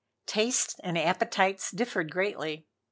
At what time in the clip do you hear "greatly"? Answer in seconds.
2.09-2.65